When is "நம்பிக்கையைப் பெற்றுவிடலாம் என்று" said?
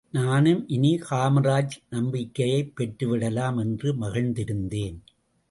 1.89-3.93